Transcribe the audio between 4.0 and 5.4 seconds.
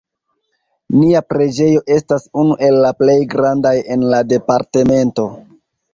la departamento.